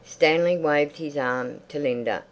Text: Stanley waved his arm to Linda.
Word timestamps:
Stanley 0.03 0.57
waved 0.57 0.97
his 0.97 1.15
arm 1.15 1.61
to 1.67 1.77
Linda. 1.77 2.19